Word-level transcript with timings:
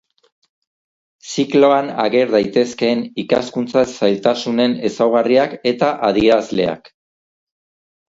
Zikloan 1.33 1.91
ager 2.05 2.33
daitezkeen 2.37 3.05
ikaskuntza-zailtasunen 3.25 4.77
ezaugarriak 4.93 5.57
eta 5.77 5.95
adierazleak. 6.13 6.95